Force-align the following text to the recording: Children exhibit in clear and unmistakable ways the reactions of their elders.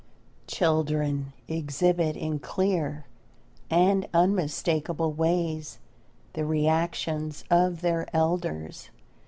Children 0.47 1.31
exhibit 1.47 2.17
in 2.17 2.39
clear 2.39 3.05
and 3.69 4.07
unmistakable 4.15 5.11
ways 5.13 5.77
the 6.33 6.43
reactions 6.43 7.43
of 7.51 7.81
their 7.81 8.07
elders. 8.11 8.89